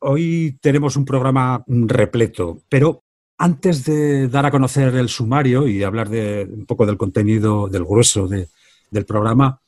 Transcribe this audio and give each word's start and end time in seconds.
hoy 0.00 0.58
tenemos 0.60 0.96
un 0.96 1.04
programa 1.04 1.64
repleto, 1.66 2.62
pero 2.68 3.04
antes 3.38 3.84
de 3.84 4.28
dar 4.28 4.46
a 4.46 4.50
conocer 4.50 4.94
el 4.96 5.08
sumario 5.08 5.68
y 5.68 5.82
hablar 5.82 6.08
de 6.08 6.48
un 6.50 6.66
poco 6.66 6.84
del 6.86 6.96
contenido, 6.96 7.68
del 7.68 7.84
grueso 7.84 8.28
del 8.28 9.06
programa, 9.06 9.60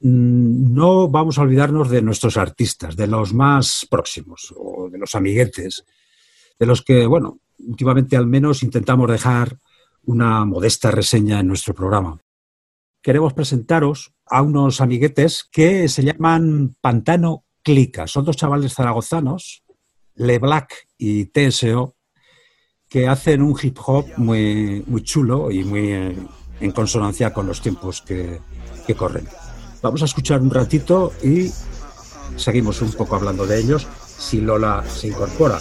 mm, 0.00 0.72
no 0.74 1.08
vamos 1.08 1.38
a 1.38 1.42
olvidarnos 1.42 1.90
de 1.90 2.02
nuestros 2.02 2.36
artistas, 2.36 2.96
de 2.96 3.06
los 3.06 3.34
más 3.34 3.86
próximos 3.90 4.54
o 4.56 4.88
de 4.90 4.98
los 4.98 5.14
amiguetes, 5.14 5.84
de 6.58 6.66
los 6.66 6.82
que, 6.82 7.06
bueno, 7.06 7.40
últimamente 7.58 8.16
al 8.16 8.26
menos 8.26 8.62
intentamos 8.62 9.10
dejar 9.10 9.58
una 10.04 10.44
modesta 10.46 10.90
reseña 10.90 11.40
en 11.40 11.48
nuestro 11.48 11.74
programa. 11.74 12.18
Queremos 13.02 13.34
presentaros 13.34 14.14
a 14.24 14.42
unos 14.42 14.80
amiguetes 14.80 15.46
que 15.50 15.88
se 15.88 16.02
llaman 16.02 16.74
Pantano 16.80 17.44
son 18.06 18.24
dos 18.24 18.36
chavales 18.36 18.74
zaragozanos, 18.74 19.62
Le 20.14 20.38
Black 20.38 20.88
y 20.96 21.26
TSO, 21.26 21.96
que 22.88 23.06
hacen 23.06 23.42
un 23.42 23.54
hip 23.60 23.78
hop 23.84 24.06
muy, 24.16 24.82
muy 24.86 25.02
chulo 25.02 25.50
y 25.50 25.64
muy 25.64 25.92
eh, 25.92 26.16
en 26.60 26.72
consonancia 26.72 27.32
con 27.32 27.46
los 27.46 27.60
tiempos 27.60 28.00
que, 28.00 28.40
que 28.86 28.94
corren. 28.94 29.28
Vamos 29.82 30.02
a 30.02 30.06
escuchar 30.06 30.40
un 30.40 30.50
ratito 30.50 31.12
y 31.22 31.50
seguimos 32.36 32.80
un 32.80 32.92
poco 32.92 33.16
hablando 33.16 33.46
de 33.46 33.60
ellos 33.60 33.86
si 34.18 34.40
Lola 34.40 34.82
se 34.88 35.08
incorpora. 35.08 35.58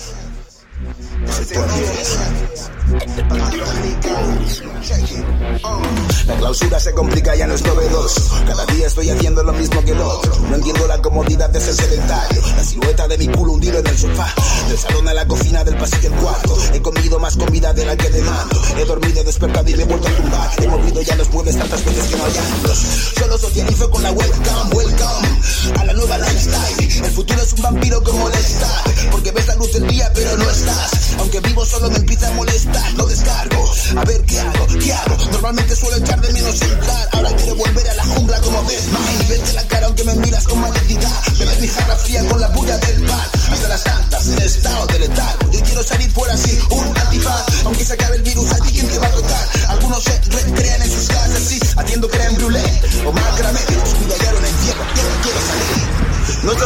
La 6.25 6.35
clausura 6.35 6.79
se 6.79 6.93
complica, 6.93 7.35
ya 7.35 7.47
no 7.47 7.53
es 7.53 7.63
novedoso. 7.63 8.21
Cada 8.45 8.65
día 8.67 8.87
estoy 8.87 9.09
haciendo 9.09 9.43
lo 9.43 9.53
mismo 9.53 9.83
que 9.83 9.91
el 9.91 10.01
otro. 10.01 10.35
No 10.49 10.55
entiendo 10.55 10.87
la 10.87 11.01
comodidad 11.01 11.49
de 11.49 11.59
ser 11.59 11.73
sedentario. 11.73 12.41
La 12.55 12.63
silueta 12.63 13.07
de 13.07 13.17
mi 13.17 13.27
culo 13.27 13.53
hundido 13.53 13.79
en 13.79 13.87
el 13.87 13.97
sofá. 13.97 14.33
Del 14.67 14.77
salón 14.77 15.07
a 15.07 15.13
la 15.13 15.27
cocina, 15.27 15.63
del 15.63 15.77
pasillo 15.77 16.13
al 16.13 16.19
cuarto. 16.19 16.57
He 16.73 16.81
comido 16.81 17.19
más 17.19 17.37
comida 17.37 17.73
de 17.73 17.85
la 17.85 17.95
que 17.95 18.09
demando. 18.09 18.61
He 18.77 18.85
dormido, 18.85 19.23
despertado 19.23 19.69
y 19.69 19.75
me 19.75 19.83
he 19.83 19.85
vuelto 19.85 20.07
a 20.07 20.11
tumbar. 20.11 20.51
He 20.63 20.67
movido 20.67 21.01
ya 21.01 21.15
los 21.15 21.29
muebles 21.31 21.57
tantas 21.57 21.85
veces 21.85 22.03
que 22.05 22.17
no 22.17 22.25
hay 22.25 22.37
ángulos. 22.37 22.77
Solo 23.17 23.37
socializo 23.37 23.89
con 23.89 24.03
la 24.03 24.11
welcome, 24.11 24.73
welcome. 24.73 25.79
A 25.79 25.85
la 25.85 25.93
nueva 25.93 26.17
lifestyle. 26.17 27.05
El 27.05 27.11
futuro 27.11 27.41
es 27.41 27.53
un 27.53 27.61
vampiro 27.61 28.03
que 28.03 28.11
molesta. 28.11 28.83
Porque 29.11 29.31
ves 29.31 29.47
la 29.47 29.55
luz 29.55 29.73
del 29.73 29.87
día, 29.87 30.11
pero 30.13 30.37
no 30.37 30.49
estás. 30.49 31.06
Aunque 31.19 31.39
vivo 31.41 31.65
solo 31.65 31.89
me 31.89 31.97
empieza 31.97 32.27
a 32.27 32.31
molestar. 32.31 32.93
No 32.95 33.05
descargo. 33.05 33.71
A 33.95 34.03
ver 34.05 34.21
qué 34.25 34.39
hago, 34.39 34.67
qué 34.79 34.93
hago. 34.93 35.17
Normalmente 35.31 35.75
suelo 35.75 35.97
echar 35.97 36.21
de 36.21 36.33
menos 36.33 36.61
entrar. 36.61 37.09
Ahora 37.13 37.35
quiero 37.35 37.55
volver 37.55 37.89
a 37.89 37.95
la 37.95 38.03
jungla 38.05 38.39
como 38.41 38.63
ves, 38.65 38.85
mine. 38.87 39.25
Vete 39.29 39.53
la 39.53 39.67
cara 39.67 39.87
aunque 39.87 40.03
me 40.03 40.15
miras 40.15 40.43
con 40.45 40.59
malicidad. 40.59 41.23
Bebes 41.39 41.59
mi 41.61 41.67
jarra 41.67 41.95
fría 41.95 42.27
con 42.27 42.39
la 42.39 42.47
bulla 42.49 42.77
del 42.77 43.03
bar. 43.07 43.29
Hasta 43.51 43.67
las 43.67 43.83
tantas 43.83 44.27
en 44.27 44.41
estado 44.41 44.87
de 44.87 44.99
letal. 44.99 45.37
Yo 45.51 45.59
quiero 45.61 45.83
salir 45.83 46.11
fuera 46.11 46.33
así, 46.33 46.59
un 46.69 46.97
antifaz. 46.97 47.45
Aunque 47.65 47.85
se 47.85 47.93
acabe 47.93 48.17
el 48.17 48.23
virus, 48.23 48.51
allí 48.51 48.71
quien 48.71 48.87
te 48.87 48.99
va 48.99 49.07
a 49.07 49.11
tocar. 49.11 49.47
Algunos 49.69 50.03
se 50.03 50.21
recrean 50.29 50.81
en 50.81 50.91
sus 50.91 51.07
casas, 51.07 51.43
sí, 51.47 51.59
haciendo 51.77 52.09
creme 52.09 52.37
brûlée 52.37 52.81
o 53.05 53.11
macramé. 53.11 53.36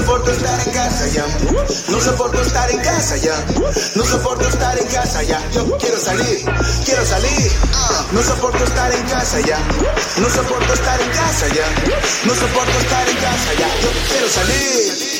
Soporto 0.01 0.31
estar 0.31 0.59
en 0.67 0.73
casa 0.73 1.07
ya. 1.09 1.25
No 1.89 2.01
soporto 2.01 2.41
estar 2.41 2.71
en 2.71 2.79
casa 2.79 3.17
ya. 3.17 3.45
No 3.95 4.03
soporto 4.03 4.47
estar 4.47 4.79
en 4.79 4.87
casa 4.87 5.23
ya. 5.23 5.39
Yo 5.53 5.77
quiero 5.77 5.99
salir, 5.99 6.45
quiero 6.85 7.05
salir. 7.05 7.51
No 8.11 8.23
soporto 8.23 8.63
estar 8.63 8.91
en 8.91 9.03
casa 9.03 9.39
ya. 9.41 9.59
No 10.17 10.29
soporto 10.29 10.73
estar 10.73 10.99
en 11.01 11.09
casa 11.09 11.47
ya. 11.49 11.65
No 12.25 12.33
soporto 12.33 12.79
estar 12.79 13.09
en 13.09 13.17
casa 13.17 13.53
ya. 13.59 13.67
Yo 13.81 13.89
quiero 14.09 14.29
salir 14.29 15.11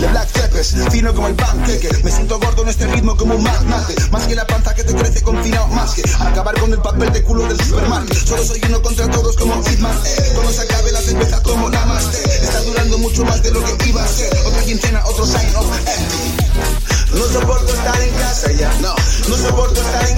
de 0.00 0.06
Black 0.08 0.28
Peppers, 0.28 0.74
fino 0.90 1.14
como 1.14 1.28
el 1.28 1.34
panqueque. 1.34 1.88
Me 2.02 2.10
siento 2.10 2.38
gordo 2.38 2.62
en 2.62 2.68
este 2.68 2.86
ritmo 2.86 3.16
como 3.16 3.34
un 3.34 3.42
magnate. 3.42 3.94
Más 4.10 4.26
que 4.26 4.34
la 4.34 4.46
panza 4.46 4.74
que 4.74 4.84
te 4.84 4.94
crece 4.94 5.22
confinado, 5.22 5.66
más 5.68 5.94
que 5.94 6.02
acabar 6.18 6.58
con 6.58 6.72
el 6.72 6.80
papel 6.80 7.12
de 7.12 7.22
culo 7.22 7.46
del 7.46 7.60
supermarket. 7.62 8.16
Solo 8.26 8.44
soy 8.44 8.60
uno 8.66 8.82
contra 8.82 9.10
todos 9.10 9.36
como 9.36 9.62
Hitman. 9.62 9.96
Cuando 10.34 10.52
se 10.52 10.62
acabe 10.62 10.92
la 10.92 11.00
cerveza 11.00 11.39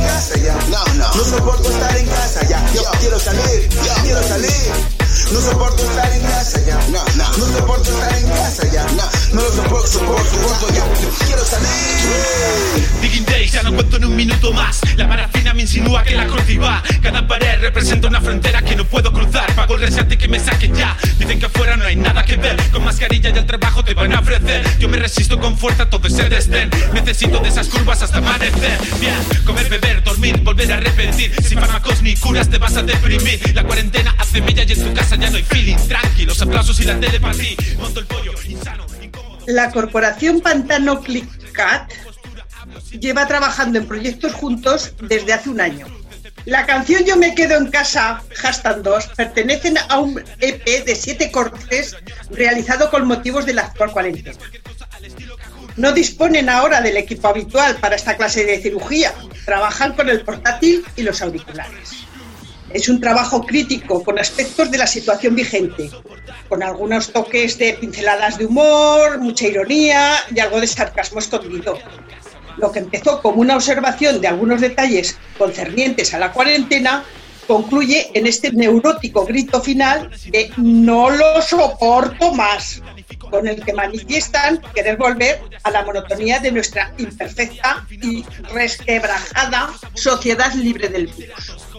casa 0.03 0.37
ya. 0.37 0.55
No, 0.69 0.85
no. 0.95 1.15
No 1.15 1.25
soporto 1.25 1.71
estar 1.71 1.97
en 1.97 2.07
casa 2.07 2.47
ya. 2.49 2.73
Yo 2.75 2.83
quiero 3.01 3.19
salir. 3.19 3.69
Yo 3.71 3.95
quiero 4.03 4.23
salir. 4.23 4.73
No 5.33 5.41
soporto 5.41 5.83
estar 5.83 6.13
en 6.13 6.23
casa 6.23 6.61
ya. 6.67 6.77
No, 6.89 7.05
no. 7.17 7.37
No 7.39 7.59
soporto 7.59 7.91
estar 7.91 8.19
en 8.19 8.29
casa 8.29 8.67
ya. 8.73 8.85
No, 8.85 9.05
no 9.35 9.43
lo 9.43 9.53
soporto, 9.53 9.87
soporto, 9.87 10.31
soporto 10.31 10.75
ya. 10.75 10.85
Quiero 11.27 11.45
salir. 11.45 12.89
Digging 13.01 13.25
Days, 13.25 13.53
ya 13.53 13.63
no 13.63 13.75
cuento 13.75 13.97
en 13.97 14.05
un 14.07 14.17
minuto 14.17 14.53
más. 14.53 14.81
La 14.97 15.09
parafina 15.09 15.55
me 15.55 15.63
insinúa 15.63 16.03
que 16.03 16.15
la 16.15 16.27
cruz 16.27 16.43
va. 16.61 16.83
Cada 17.03 17.27
pared 17.27 17.61
representa 17.61 18.09
una 18.09 18.21
frontera 18.21 18.63
que 18.63 18.77
no 18.77 18.85
puedo 18.85 19.13
cruzar. 19.13 19.52
Rescate 19.77 20.19
que 20.19 20.29
me 20.29 20.39
saquen 20.39 20.75
ya. 20.75 20.97
Dicen 21.19 21.39
que 21.39 21.47
afuera 21.47 21.77
no 21.77 21.85
hay 21.85 21.97
nada 21.97 22.25
que 22.25 22.37
ver. 22.37 22.57
Con 22.71 22.85
mascarilla 22.85 23.31
y 23.31 23.39
el 23.39 23.47
trabajo 23.47 23.83
te 23.85 23.95
van 23.95 24.13
a 24.13 24.21
ofrecer. 24.21 24.65
Yo 24.79 24.89
me 24.89 24.99
resisto 24.99 25.39
con 25.41 25.57
fuerza 25.57 25.85
a 25.85 25.91
todo 25.91 26.07
ese 26.07 26.29
desdén. 26.29 26.71
Necesito 26.93 27.39
de 27.41 27.49
esas 27.49 27.69
curvas 27.69 28.03
hasta 28.03 28.19
amanecer. 28.19 28.79
Bien, 29.01 29.15
comer, 29.45 29.69
beber, 29.69 30.03
dormir, 30.03 30.41
volver 30.43 30.73
a 30.73 30.81
repetir. 30.81 31.33
Sin 31.43 31.59
fármacos 31.59 32.03
ni 32.03 32.15
curas 32.17 32.49
te 32.49 32.59
vas 32.59 32.77
a 32.77 32.83
deprimir. 32.83 33.55
La 33.55 33.65
cuarentena 33.65 34.15
hace 34.19 34.41
mella 34.41 34.65
y 34.65 34.73
en 34.73 34.85
tu 34.85 34.95
casa 34.95 35.17
ya 35.17 35.31
no 35.31 35.37
hay 35.37 35.43
feeling. 35.43 35.77
Tranquilos, 35.89 36.41
aplausos 36.43 36.79
y 36.81 36.85
la 36.85 36.99
tele 36.99 37.21
para 37.21 37.35
ti. 37.35 37.57
Monto 37.79 38.01
el 38.01 38.07
pollo, 38.07 38.33
insano, 38.49 38.87
La 39.47 39.71
corporación 39.71 40.41
Pantano 40.41 41.01
ClickCat 41.01 41.93
lleva 42.99 43.27
trabajando 43.27 43.79
en 43.79 43.87
proyectos 43.87 44.33
juntos 44.33 44.93
desde 45.01 45.33
hace 45.33 45.51
un 45.51 45.61
año. 45.61 46.02
La 46.45 46.67
canción 46.67 47.05
Yo 47.05 47.17
me 47.17 47.35
quedo 47.35 47.57
en 47.57 47.71
casa, 47.71 48.21
hashtag 48.35 48.83
2, 48.83 49.09
pertenecen 49.17 49.79
a 49.89 50.01
un 50.01 50.23
EP 50.41 50.85
de 50.85 50.97
siete 50.97 51.31
cortes 51.31 51.97
realizado 52.31 52.91
con 52.91 53.07
motivos 53.07 53.47
de 53.47 53.55
la 53.55 53.63
actual 53.63 53.93
cuarentena. 53.93 54.37
No 55.77 55.93
disponen 55.93 56.49
ahora 56.49 56.81
del 56.81 56.97
equipo 56.97 57.29
habitual 57.29 57.77
para 57.77 57.95
esta 57.95 58.17
clase 58.17 58.45
de 58.45 58.61
cirugía, 58.61 59.15
trabajan 59.45 59.95
con 59.95 60.09
el 60.09 60.23
portátil 60.23 60.85
y 60.97 61.03
los 61.03 61.23
auriculares. 61.23 62.03
Es 62.71 62.89
un 62.89 63.01
trabajo 63.01 63.47
crítico 63.47 64.03
con 64.03 64.19
aspectos 64.19 64.71
de 64.71 64.79
la 64.79 64.87
situación 64.87 65.37
vigente, 65.37 65.91
con 66.49 66.63
algunos 66.63 67.13
toques 67.13 67.57
de 67.59 67.75
pinceladas 67.75 68.39
de 68.39 68.47
humor, 68.47 69.19
mucha 69.19 69.47
ironía 69.47 70.17
y 70.35 70.41
algo 70.41 70.61
de 70.61 70.67
sarcasmo 70.67 71.21
escondido. 71.21 71.79
Lo 72.57 72.71
que 72.71 72.81
empezó 72.81 73.21
como 73.23 73.41
una 73.41 73.57
observación 73.57 74.21
de 74.21 74.29
algunos 74.29 74.61
detalles 74.61 75.19
concernientes 75.39 76.15
a 76.15 76.19
la 76.19 76.33
cuarentena 76.33 77.05
concluye 77.47 78.11
en 78.15 78.27
este 78.27 78.53
neurótico 78.53 79.27
grito 79.27 79.61
final 79.61 80.11
de 80.31 80.51
no 80.57 81.11
lo 81.11 81.43
soporto 81.43 82.33
más, 82.33 82.83
con 83.19 83.49
el 83.49 83.65
que 83.65 83.73
manifiestan 83.73 84.61
querer 84.75 84.97
volver 84.97 85.41
a 85.63 85.71
la 85.71 85.85
monotonía 85.85 86.39
de 86.39 86.53
nuestra 86.53 86.93
imperfecta 86.99 87.87
y 87.91 88.25
resquebrajada 88.53 89.71
sociedad 89.95 90.53
libre 90.55 90.89
del 90.89 91.09
virus. 91.09 91.72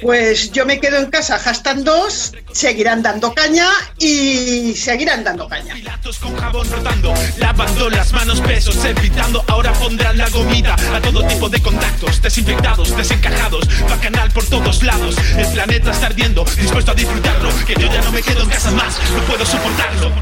Pues 0.00 0.52
yo 0.52 0.64
me 0.64 0.78
quedo 0.78 0.98
en 0.98 1.10
casa, 1.10 1.38
hashtag 1.38 1.82
dos, 1.82 2.32
seguirán 2.52 3.02
dando 3.02 3.34
caña 3.34 3.68
y 3.98 4.74
seguirán 4.74 5.24
dando 5.24 5.48
caña. 5.48 5.74
con 6.20 6.36
jabón 6.36 6.70
rotando, 6.70 7.14
lavando 7.38 7.90
las 7.90 8.12
manos 8.12 8.40
pesos, 8.40 8.84
evitando, 8.84 9.44
ahora 9.48 9.72
pondrán 9.72 10.16
la 10.16 10.28
gomita 10.28 10.76
a 10.94 11.00
todo 11.00 11.26
tipo 11.26 11.48
de 11.48 11.60
contactos, 11.60 12.22
desinfectados, 12.22 12.96
desencajados, 12.96 13.66
bacanal 13.88 14.30
por 14.30 14.44
todos 14.46 14.82
lados. 14.82 15.16
El 15.36 15.46
planeta 15.48 15.90
está 15.90 16.06
ardiendo, 16.06 16.44
dispuesto 16.44 16.92
a 16.92 16.94
disfrutarlo, 16.94 17.50
que 17.66 17.74
yo 17.74 17.92
ya 17.92 18.00
no 18.02 18.12
me 18.12 18.22
quedo 18.22 18.42
en 18.42 18.50
casa 18.50 18.70
más, 18.70 18.98
no 19.12 19.22
puedo 19.22 19.44
soportarlo. 19.44 20.12